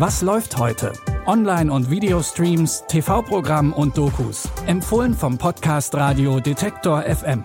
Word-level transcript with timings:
Was 0.00 0.22
läuft 0.22 0.56
heute? 0.56 0.94
Online- 1.26 1.70
und 1.70 1.90
Videostreams, 1.90 2.84
TV-Programm 2.88 3.74
und 3.74 3.98
Dokus. 3.98 4.48
Empfohlen 4.66 5.12
vom 5.12 5.36
Podcast 5.36 5.94
Radio 5.94 6.40
Detektor 6.40 7.02
FM. 7.02 7.44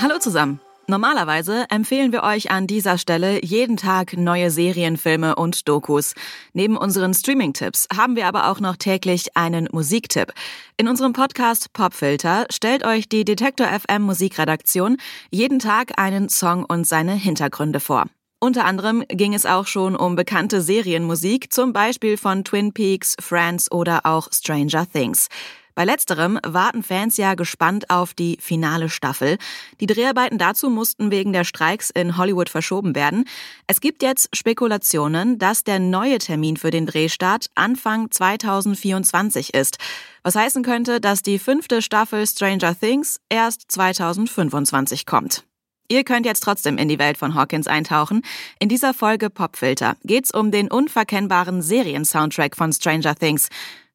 Hallo 0.00 0.18
zusammen. 0.20 0.58
Normalerweise 0.90 1.66
empfehlen 1.70 2.10
wir 2.10 2.24
euch 2.24 2.50
an 2.50 2.66
dieser 2.66 2.98
Stelle 2.98 3.44
jeden 3.44 3.76
Tag 3.76 4.16
neue 4.16 4.50
Serienfilme 4.50 5.36
und 5.36 5.68
Dokus. 5.68 6.14
Neben 6.52 6.76
unseren 6.76 7.14
Streaming-Tipps 7.14 7.86
haben 7.96 8.16
wir 8.16 8.26
aber 8.26 8.50
auch 8.50 8.58
noch 8.58 8.74
täglich 8.74 9.36
einen 9.36 9.68
Musiktipp. 9.70 10.32
In 10.78 10.88
unserem 10.88 11.12
Podcast 11.12 11.72
Popfilter 11.74 12.46
stellt 12.50 12.84
euch 12.84 13.08
die 13.08 13.24
Detektor 13.24 13.68
FM 13.68 14.02
Musikredaktion 14.02 14.96
jeden 15.30 15.60
Tag 15.60 15.96
einen 15.96 16.28
Song 16.28 16.64
und 16.64 16.88
seine 16.88 17.12
Hintergründe 17.12 17.78
vor. 17.78 18.06
Unter 18.40 18.64
anderem 18.64 19.04
ging 19.06 19.32
es 19.32 19.46
auch 19.46 19.68
schon 19.68 19.94
um 19.94 20.16
bekannte 20.16 20.60
Serienmusik, 20.60 21.52
zum 21.52 21.72
Beispiel 21.72 22.16
von 22.16 22.42
Twin 22.42 22.72
Peaks, 22.72 23.14
Friends 23.20 23.70
oder 23.70 24.06
auch 24.06 24.26
Stranger 24.32 24.90
Things. 24.90 25.28
Bei 25.74 25.84
letzterem 25.84 26.38
warten 26.46 26.82
Fans 26.82 27.16
ja 27.16 27.34
gespannt 27.34 27.90
auf 27.90 28.14
die 28.14 28.38
finale 28.40 28.88
Staffel. 28.88 29.38
Die 29.80 29.86
Dreharbeiten 29.86 30.38
dazu 30.38 30.70
mussten 30.70 31.10
wegen 31.10 31.32
der 31.32 31.44
Streiks 31.44 31.90
in 31.90 32.16
Hollywood 32.16 32.48
verschoben 32.48 32.94
werden. 32.94 33.24
Es 33.66 33.80
gibt 33.80 34.02
jetzt 34.02 34.34
Spekulationen, 34.34 35.38
dass 35.38 35.64
der 35.64 35.78
neue 35.78 36.18
Termin 36.18 36.56
für 36.56 36.70
den 36.70 36.86
Drehstart 36.86 37.46
Anfang 37.54 38.10
2024 38.10 39.54
ist. 39.54 39.78
Was 40.22 40.34
heißen 40.34 40.62
könnte, 40.62 41.00
dass 41.00 41.22
die 41.22 41.38
fünfte 41.38 41.82
Staffel 41.82 42.26
Stranger 42.26 42.78
Things 42.78 43.20
erst 43.28 43.70
2025 43.70 45.06
kommt. 45.06 45.44
Ihr 45.90 46.04
könnt 46.04 46.24
jetzt 46.24 46.44
trotzdem 46.44 46.78
in 46.78 46.88
die 46.88 47.00
Welt 47.00 47.18
von 47.18 47.34
Hawkins 47.34 47.66
eintauchen. 47.66 48.22
In 48.60 48.68
dieser 48.68 48.94
Folge 48.94 49.28
Popfilter 49.28 49.96
geht's 50.04 50.30
um 50.32 50.52
den 50.52 50.70
unverkennbaren 50.70 51.62
Serien-Soundtrack 51.62 52.54
von 52.54 52.72
Stranger 52.72 53.16
Things. 53.16 53.48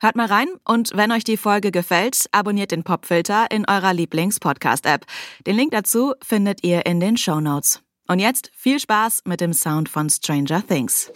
Hört 0.06 0.16
mal 0.16 0.28
rein 0.28 0.50
und 0.64 0.92
wenn 0.94 1.12
euch 1.12 1.24
die 1.24 1.36
Folge 1.36 1.72
gefällt, 1.72 2.28
abonniert 2.32 2.70
den 2.70 2.84
Popfilter 2.84 3.48
in 3.50 3.68
eurer 3.68 3.92
Lieblings-Podcast-App. 3.92 5.04
Den 5.48 5.56
Link 5.56 5.72
dazu 5.72 6.14
findet 6.22 6.64
ihr 6.64 6.86
in 6.86 7.00
den 7.00 7.18
Show 7.18 7.40
Notes. 7.40 7.82
Und 8.08 8.20
jetzt 8.20 8.52
viel 8.54 8.80
Spaß 8.80 9.24
mit 9.26 9.42
dem 9.42 9.52
Sound 9.52 9.90
von 9.90 10.12
Stranger 10.12 10.62
Things. 10.62 11.12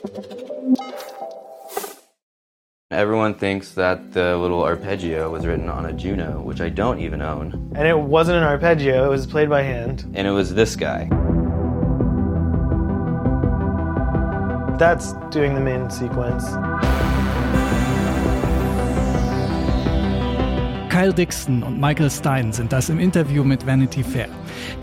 Everyone 2.89 3.37
thinks 3.37 3.75
that 3.75 3.99
the 4.15 4.33
little 4.35 4.63
arpeggio 4.63 5.31
was 5.31 5.45
written 5.45 5.69
on 5.69 5.85
a 5.85 5.91
Juno, 5.91 6.41
which 6.43 6.59
I 6.59 6.71
don't 6.71 6.97
even 6.97 7.21
own. 7.21 7.53
And 7.75 7.85
it 7.85 7.95
wasn't 7.95 8.37
an 8.37 8.43
arpeggio, 8.43 9.05
it 9.05 9.11
was 9.11 9.27
played 9.27 9.51
by 9.51 9.61
hand. 9.61 10.05
And 10.15 10.25
it 10.25 10.31
was 10.31 10.55
this 10.55 10.75
guy. 10.75 11.07
That's 14.79 15.13
doing 15.29 15.53
the 15.53 15.61
main 15.61 15.91
sequence. 15.91 16.43
Kyle 20.99 21.13
Dixon 21.13 21.63
und 21.63 21.79
Michael 21.79 22.11
Stein 22.11 22.51
sind 22.51 22.73
das 22.73 22.89
im 22.89 22.99
Interview 22.99 23.45
mit 23.45 23.65
Vanity 23.65 24.03
Fair. 24.03 24.27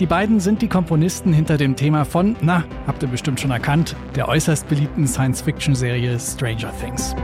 Die 0.00 0.06
beiden 0.06 0.40
sind 0.40 0.62
die 0.62 0.66
Komponisten 0.66 1.30
hinter 1.30 1.58
dem 1.58 1.76
Thema 1.76 2.06
von, 2.06 2.36
na, 2.40 2.64
habt 2.86 3.02
ihr 3.02 3.08
bestimmt 3.10 3.38
schon 3.38 3.50
erkannt, 3.50 3.94
der 4.14 4.26
äußerst 4.26 4.66
beliebten 4.66 5.06
Science-Fiction-Serie 5.06 6.18
Stranger 6.18 6.72
Things. 6.80 7.14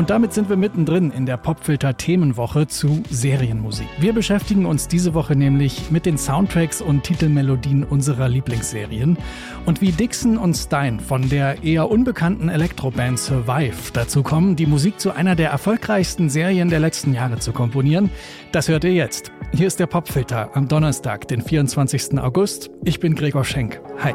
Und 0.00 0.08
damit 0.08 0.32
sind 0.32 0.48
wir 0.48 0.56
mittendrin 0.56 1.10
in 1.10 1.26
der 1.26 1.36
Popfilter 1.36 1.94
Themenwoche 1.94 2.66
zu 2.66 3.02
Serienmusik. 3.10 3.86
Wir 3.98 4.14
beschäftigen 4.14 4.64
uns 4.64 4.88
diese 4.88 5.12
Woche 5.12 5.36
nämlich 5.36 5.90
mit 5.90 6.06
den 6.06 6.16
Soundtracks 6.16 6.80
und 6.80 7.04
Titelmelodien 7.04 7.84
unserer 7.84 8.26
Lieblingsserien 8.26 9.18
und 9.66 9.82
wie 9.82 9.92
Dixon 9.92 10.38
und 10.38 10.54
Stein 10.54 11.00
von 11.00 11.28
der 11.28 11.62
eher 11.62 11.90
unbekannten 11.90 12.48
Elektroband 12.48 13.18
Survive 13.18 13.92
dazu 13.92 14.22
kommen, 14.22 14.56
die 14.56 14.64
Musik 14.64 14.98
zu 14.98 15.14
einer 15.14 15.36
der 15.36 15.50
erfolgreichsten 15.50 16.30
Serien 16.30 16.70
der 16.70 16.80
letzten 16.80 17.12
Jahre 17.12 17.38
zu 17.38 17.52
komponieren. 17.52 18.08
Das 18.52 18.68
hört 18.68 18.84
ihr 18.84 18.94
jetzt. 18.94 19.30
Hier 19.52 19.66
ist 19.66 19.80
der 19.80 19.86
Popfilter 19.86 20.48
am 20.54 20.66
Donnerstag, 20.66 21.28
den 21.28 21.42
24. 21.42 22.18
August. 22.18 22.70
Ich 22.84 23.00
bin 23.00 23.14
Gregor 23.14 23.44
Schenk. 23.44 23.82
Hi. 24.02 24.14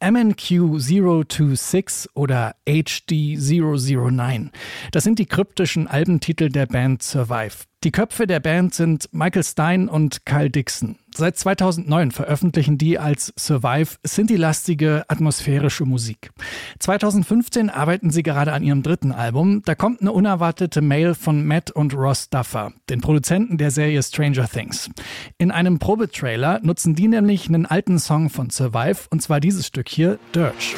MNQ026 0.00 2.08
oder 2.14 2.54
HD009. 2.66 4.50
Das 4.92 5.04
sind 5.04 5.18
die 5.18 5.26
kryptischen 5.26 5.88
Albentitel 5.88 6.48
der 6.48 6.64
Band 6.66 7.02
Survive. 7.02 7.64
Die 7.84 7.92
Köpfe 7.92 8.26
der 8.26 8.40
Band 8.40 8.74
sind 8.74 9.08
Michael 9.12 9.44
Stein 9.44 9.88
und 9.88 10.26
Kyle 10.26 10.50
Dixon. 10.50 10.96
Seit 11.14 11.36
2009 11.36 12.10
veröffentlichen 12.10 12.76
die 12.76 12.98
als 12.98 13.32
Survive 13.38 13.98
Synthi-lastige 14.02 15.04
atmosphärische 15.06 15.84
Musik. 15.84 16.32
2015 16.80 17.70
arbeiten 17.70 18.10
sie 18.10 18.24
gerade 18.24 18.52
an 18.52 18.64
ihrem 18.64 18.82
dritten 18.82 19.12
Album. 19.12 19.62
Da 19.64 19.76
kommt 19.76 20.00
eine 20.00 20.10
unerwartete 20.10 20.80
Mail 20.80 21.14
von 21.14 21.46
Matt 21.46 21.70
und 21.70 21.94
Ross 21.94 22.28
Duffer, 22.30 22.72
den 22.90 23.00
Produzenten 23.00 23.58
der 23.58 23.70
Serie 23.70 24.02
Stranger 24.02 24.48
Things. 24.48 24.90
In 25.38 25.52
einem 25.52 25.78
Probetrailer 25.78 26.58
nutzen 26.64 26.96
die 26.96 27.06
nämlich 27.06 27.46
einen 27.46 27.64
alten 27.64 28.00
Song 28.00 28.28
von 28.28 28.50
Survive, 28.50 29.06
und 29.10 29.22
zwar 29.22 29.38
dieses 29.38 29.68
Stück 29.68 29.88
hier, 29.88 30.18
Dirge. 30.34 30.74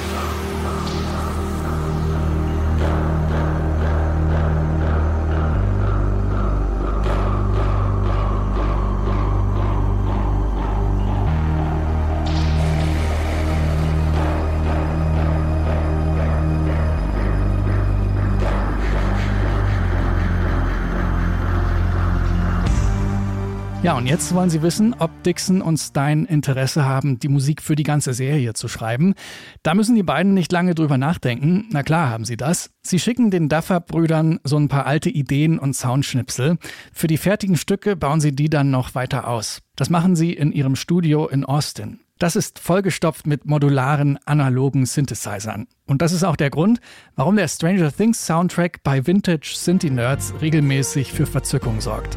Ja, 23.91 23.97
und 23.97 24.07
jetzt 24.07 24.33
wollen 24.37 24.51
Sie 24.51 24.63
wissen, 24.63 24.95
ob 25.01 25.11
Dixon 25.25 25.61
und 25.61 25.77
Stein 25.77 26.25
Interesse 26.25 26.85
haben, 26.85 27.19
die 27.19 27.27
Musik 27.27 27.61
für 27.61 27.75
die 27.75 27.83
ganze 27.83 28.15
Serie 28.15 28.53
zu 28.53 28.69
schreiben. 28.69 29.15
Da 29.65 29.75
müssen 29.75 29.97
die 29.97 30.05
beiden 30.05 30.33
nicht 30.33 30.53
lange 30.53 30.77
drüber 30.77 30.97
nachdenken. 30.97 31.67
Na 31.73 31.83
klar 31.83 32.09
haben 32.09 32.25
sie 32.25 32.37
das. 32.37 32.71
Sie 32.83 33.01
schicken 33.01 33.33
den 33.33 33.49
Duffer-Brüdern 33.49 34.39
so 34.45 34.59
ein 34.59 34.69
paar 34.69 34.87
alte 34.87 35.11
Ideen 35.11 35.59
und 35.59 35.75
Soundschnipsel. 35.75 36.59
Für 36.93 37.09
die 37.09 37.17
fertigen 37.17 37.57
Stücke 37.57 37.97
bauen 37.97 38.21
sie 38.21 38.31
die 38.31 38.49
dann 38.49 38.71
noch 38.71 38.95
weiter 38.95 39.27
aus. 39.27 39.59
Das 39.75 39.91
machen 39.91 40.15
sie 40.15 40.35
in 40.35 40.53
ihrem 40.53 40.77
Studio 40.77 41.27
in 41.27 41.45
Austin. 41.45 41.99
Das 42.21 42.37
ist 42.37 42.61
vollgestopft 42.61 43.27
mit 43.27 43.45
modularen, 43.47 44.21
analogen 44.25 44.87
Synthesizern. 44.87 45.67
Und 45.89 46.01
das 46.01 46.13
ist 46.13 46.23
auch 46.23 46.37
der 46.37 46.51
Grund, 46.51 46.79
warum 47.17 47.35
der 47.35 47.49
Stranger 47.49 47.91
Things 47.91 48.25
Soundtrack 48.25 48.85
bei 48.85 49.05
Vintage 49.05 49.53
Synthi 49.57 49.91
Nerds 49.91 50.33
regelmäßig 50.41 51.13
für 51.13 51.27
Verzückung 51.27 51.81
sorgt. 51.81 52.17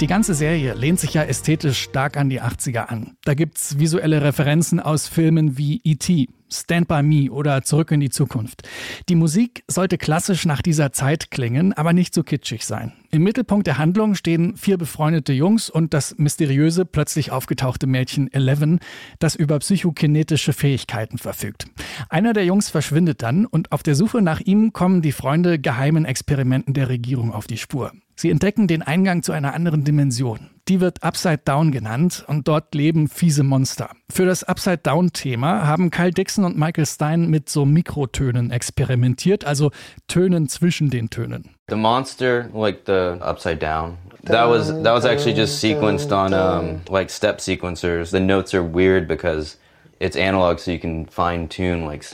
Die 0.00 0.06
ganze 0.06 0.34
Serie 0.34 0.74
lehnt 0.74 1.00
sich 1.00 1.14
ja 1.14 1.22
ästhetisch 1.22 1.84
stark 1.84 2.18
an 2.18 2.28
die 2.28 2.42
80er 2.42 2.84
an. 2.88 3.16
Da 3.24 3.32
gibt's 3.32 3.78
visuelle 3.78 4.20
Referenzen 4.20 4.78
aus 4.78 5.08
Filmen 5.08 5.56
wie 5.56 5.80
E.T., 5.84 6.28
Stand 6.50 6.88
by 6.88 7.02
Me 7.02 7.30
oder 7.30 7.62
Zurück 7.62 7.90
in 7.90 8.00
die 8.00 8.10
Zukunft. 8.10 8.68
Die 9.08 9.14
Musik 9.14 9.64
sollte 9.68 9.98
klassisch 9.98 10.46
nach 10.46 10.62
dieser 10.62 10.92
Zeit 10.92 11.30
klingen, 11.30 11.72
aber 11.72 11.92
nicht 11.92 12.14
so 12.14 12.22
kitschig 12.22 12.64
sein. 12.64 12.92
Im 13.10 13.22
Mittelpunkt 13.22 13.66
der 13.66 13.78
Handlung 13.78 14.14
stehen 14.14 14.56
vier 14.56 14.78
befreundete 14.78 15.32
Jungs 15.32 15.70
und 15.70 15.94
das 15.94 16.18
mysteriöse, 16.18 16.84
plötzlich 16.84 17.30
aufgetauchte 17.30 17.86
Mädchen 17.86 18.32
Eleven, 18.32 18.80
das 19.18 19.34
über 19.34 19.58
psychokinetische 19.58 20.52
Fähigkeiten 20.52 21.18
verfügt. 21.18 21.66
Einer 22.08 22.32
der 22.32 22.44
Jungs 22.44 22.68
verschwindet 22.70 23.22
dann 23.22 23.46
und 23.46 23.72
auf 23.72 23.82
der 23.82 23.94
Suche 23.94 24.22
nach 24.22 24.40
ihm 24.40 24.72
kommen 24.72 25.02
die 25.02 25.12
Freunde 25.12 25.58
geheimen 25.58 26.04
Experimenten 26.04 26.74
der 26.74 26.88
Regierung 26.88 27.32
auf 27.32 27.46
die 27.46 27.58
Spur. 27.58 27.92
Sie 28.14 28.30
entdecken 28.30 28.66
den 28.66 28.82
Eingang 28.82 29.22
zu 29.22 29.32
einer 29.32 29.54
anderen 29.54 29.84
Dimension. 29.84 30.50
Die 30.68 30.80
wird 30.80 31.04
Upside 31.04 31.42
Down 31.44 31.70
genannt 31.70 32.24
und 32.26 32.48
dort 32.48 32.74
leben 32.74 33.06
fiese 33.06 33.44
Monster. 33.44 33.90
Für 34.10 34.26
das 34.26 34.42
Upside 34.42 34.78
Down-Thema 34.78 35.64
haben 35.64 35.92
Kyle 35.92 36.10
Dixon 36.10 36.44
und 36.44 36.58
Michael 36.58 36.86
Stein 36.86 37.30
mit 37.30 37.48
so 37.48 37.64
Mikrotönen 37.64 38.50
experimentiert, 38.50 39.44
also 39.44 39.70
Tönen 40.08 40.48
zwischen 40.48 40.90
den 40.90 41.08
Tönen. 41.08 41.50
The 41.68 41.76
monster, 41.76 42.48
like 42.52 42.80
the 42.86 43.16
Upside 43.20 43.58
Down, 43.58 43.96
that 44.24 44.48
was 44.48 44.68
that 44.82 44.92
was 44.92 45.04
actually 45.04 45.36
just 45.36 45.62
sequenced 45.62 46.10
on 46.10 46.34
um, 46.34 46.80
like 46.88 47.10
step 47.10 47.38
sequencers. 47.38 48.10
The 48.10 48.18
notes 48.18 48.52
are 48.52 48.64
weird 48.64 49.06
because 49.06 49.58
it's 50.00 50.16
analog, 50.16 50.58
so 50.58 50.72
you 50.72 50.80
can 50.80 51.06
fine 51.06 51.48
tune 51.48 51.84
like 51.84 52.04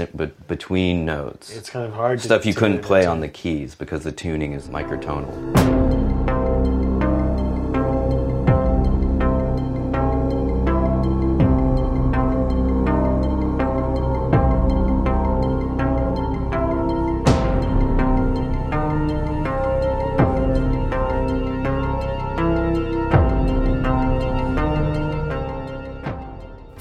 between 0.46 1.06
notes. 1.06 1.50
It's 1.56 1.70
kind 1.70 1.86
of 1.86 1.94
hard. 1.94 2.20
Stuff 2.20 2.44
you 2.44 2.52
couldn't 2.54 2.82
play 2.82 3.06
on 3.06 3.20
the 3.20 3.28
keys 3.28 3.74
because 3.74 4.04
the 4.04 4.12
tuning 4.12 4.52
is 4.52 4.68
microtonal. 4.68 5.81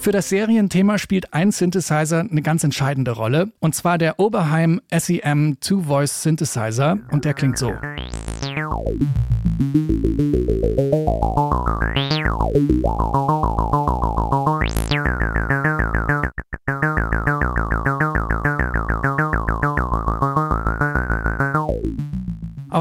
Für 0.02 0.12
das 0.12 0.30
Serienthema 0.30 0.98
spielt 0.98 1.32
ein 1.32 1.52
Synthesizer 1.52 2.22
eine 2.22 2.42
ganz 2.42 2.64
entscheidende 2.64 3.12
Rolle, 3.12 3.52
und 3.60 3.76
zwar 3.76 4.00
der 4.00 4.20
Oberheim 4.20 4.82
SEM 4.92 5.58
Two-Voice 5.62 6.24
Synthesizer, 6.24 6.98
und 7.12 7.24
der 7.24 7.36
klingt 7.36 7.60
so. 7.60 7.72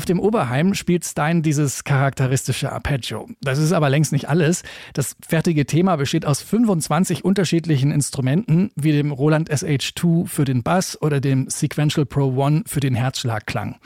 Auf 0.01 0.07
dem 0.07 0.19
Oberheim 0.19 0.73
spielt 0.73 1.05
Stein 1.05 1.43
dieses 1.43 1.85
charakteristische 1.85 2.73
Arpeggio. 2.73 3.29
Das 3.43 3.59
ist 3.59 3.73
aber 3.73 3.91
längst 3.91 4.13
nicht 4.13 4.31
alles. 4.31 4.63
Das 4.95 5.15
fertige 5.21 5.67
Thema 5.67 5.97
besteht 5.97 6.25
aus 6.25 6.41
25 6.41 7.23
unterschiedlichen 7.23 7.91
Instrumenten, 7.91 8.71
wie 8.77 8.93
dem 8.93 9.13
Roland 9.13 9.53
SH2 9.53 10.27
für 10.27 10.47
den 10.47 10.63
Bass 10.63 10.97
oder 11.03 11.21
dem 11.21 11.51
Sequential 11.51 12.07
Pro 12.07 12.35
One 12.35 12.63
für 12.67 12.81
den 12.81 12.95
Herzschlagklang. 12.95 13.77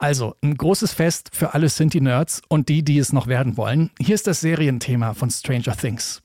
Also 0.00 0.34
ein 0.42 0.56
großes 0.56 0.92
Fest 0.92 1.30
für 1.32 1.54
alle 1.54 1.68
Synthi-Nerds 1.68 2.42
und 2.48 2.68
die, 2.68 2.82
die 2.82 2.98
es 2.98 3.12
noch 3.12 3.28
werden 3.28 3.56
wollen. 3.56 3.90
Hier 4.00 4.16
ist 4.16 4.26
das 4.26 4.40
Serienthema 4.40 5.14
von 5.14 5.30
Stranger 5.30 5.76
Things. 5.76 6.20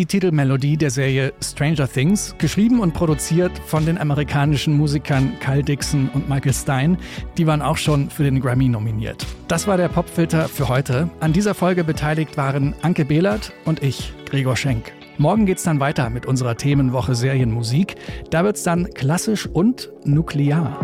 Die 0.00 0.06
Titelmelodie 0.06 0.78
der 0.78 0.88
Serie 0.88 1.34
Stranger 1.42 1.86
Things, 1.86 2.34
geschrieben 2.38 2.80
und 2.80 2.94
produziert 2.94 3.52
von 3.66 3.84
den 3.84 3.98
amerikanischen 3.98 4.74
Musikern 4.74 5.38
Kyle 5.40 5.62
Dixon 5.62 6.08
und 6.14 6.26
Michael 6.26 6.54
Stein. 6.54 6.96
Die 7.36 7.46
waren 7.46 7.60
auch 7.60 7.76
schon 7.76 8.08
für 8.08 8.22
den 8.22 8.40
Grammy 8.40 8.70
nominiert. 8.70 9.26
Das 9.46 9.66
war 9.66 9.76
der 9.76 9.88
Popfilter 9.88 10.48
für 10.48 10.70
heute. 10.70 11.10
An 11.20 11.34
dieser 11.34 11.52
Folge 11.52 11.84
beteiligt 11.84 12.38
waren 12.38 12.74
Anke 12.80 13.04
Behlert 13.04 13.52
und 13.66 13.82
ich, 13.82 14.14
Gregor 14.24 14.56
Schenk. 14.56 14.90
Morgen 15.18 15.44
geht's 15.44 15.64
dann 15.64 15.80
weiter 15.80 16.08
mit 16.08 16.24
unserer 16.24 16.56
Themenwoche 16.56 17.14
Serienmusik. 17.14 17.96
Da 18.30 18.42
wird's 18.42 18.62
dann 18.62 18.88
klassisch 18.94 19.46
und 19.46 19.90
nuklear. 20.06 20.80